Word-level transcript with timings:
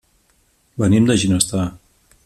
Venim 0.83 1.05
de 1.11 1.19
Ginestar. 1.25 1.67